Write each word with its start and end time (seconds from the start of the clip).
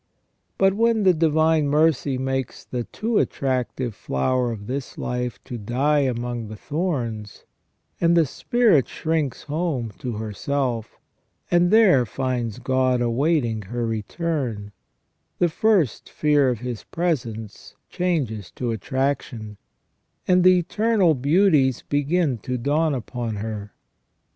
But 0.57 0.73
when 0.73 1.03
the 1.03 1.13
divine 1.13 1.67
mercy 1.67 2.17
makes 2.17 2.65
the 2.65 2.85
too 2.85 3.19
attractive 3.19 3.93
flower 3.93 4.51
of 4.51 4.65
this 4.65 4.97
life 4.97 5.39
to 5.43 5.59
die 5.59 5.99
among 5.99 6.47
the 6.47 6.55
thorns, 6.55 7.45
and 8.01 8.17
the 8.17 8.25
spirit 8.25 8.87
shrinks 8.87 9.43
home 9.43 9.91
to 9.99 10.13
herself, 10.13 10.97
and 11.51 11.69
there 11.69 12.03
finds 12.07 12.57
God 12.57 12.99
awaiting 12.99 13.61
her 13.61 13.85
return, 13.85 14.71
the 15.37 15.49
first 15.49 16.09
fear 16.09 16.49
of 16.49 16.61
His 16.61 16.83
presence 16.83 17.75
changes 17.91 18.49
to 18.53 18.71
attraction, 18.71 19.57
and 20.27 20.43
the 20.43 20.57
eternal 20.57 21.13
beauties 21.13 21.83
begin 21.87 22.39
to 22.39 22.57
dawn 22.57 22.95
upon 22.95 23.35
her. 23.35 23.75